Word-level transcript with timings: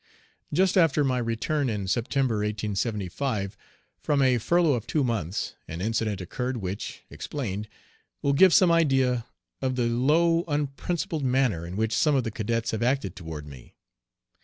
Just 0.51 0.77
after 0.79 1.03
my 1.03 1.19
return, 1.19 1.69
in 1.69 1.87
September, 1.87 2.37
1875, 2.37 3.55
from 3.99 4.19
a 4.19 4.39
furlough 4.39 4.73
of 4.73 4.87
two 4.87 5.03
months, 5.03 5.53
an 5.67 5.79
incident 5.79 6.19
occurred 6.21 6.57
which, 6.57 7.03
explained, 7.11 7.67
will 8.23 8.33
give 8.33 8.51
some 8.51 8.71
idea 8.71 9.27
of 9.61 9.75
the 9.75 9.85
low, 9.85 10.43
unprincipled 10.47 11.23
manner 11.23 11.67
in 11.67 11.75
which 11.77 11.93
some 11.95 12.15
of 12.15 12.23
the 12.23 12.31
cadets 12.31 12.71
have 12.71 12.81
acted 12.81 13.15
toward 13.15 13.45
me. 13.45 13.75